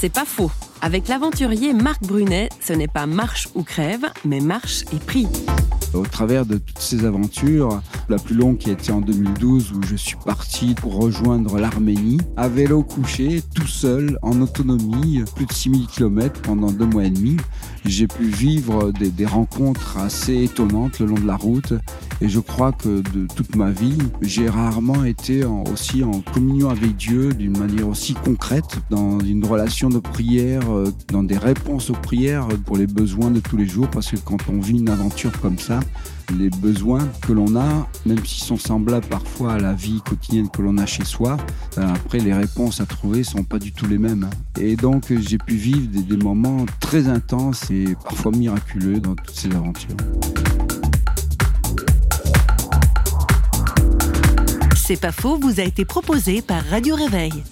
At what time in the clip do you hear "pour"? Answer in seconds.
10.74-10.96, 32.66-32.76